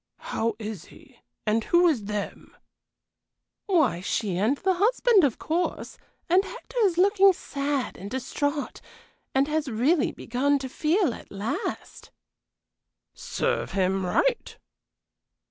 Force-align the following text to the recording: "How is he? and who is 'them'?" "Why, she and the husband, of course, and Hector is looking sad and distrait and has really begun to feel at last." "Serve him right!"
"How 0.31 0.55
is 0.57 0.85
he? 0.85 1.19
and 1.45 1.63
who 1.65 1.87
is 1.87 2.05
'them'?" 2.05 2.57
"Why, 3.67 3.99
she 4.01 4.35
and 4.35 4.57
the 4.57 4.73
husband, 4.73 5.23
of 5.23 5.37
course, 5.37 5.99
and 6.27 6.43
Hector 6.43 6.79
is 6.85 6.97
looking 6.97 7.33
sad 7.33 7.97
and 7.97 8.09
distrait 8.09 8.81
and 9.35 9.47
has 9.47 9.67
really 9.69 10.11
begun 10.11 10.57
to 10.57 10.69
feel 10.69 11.13
at 11.13 11.31
last." 11.31 12.09
"Serve 13.13 13.73
him 13.73 14.03
right!" 14.03 14.57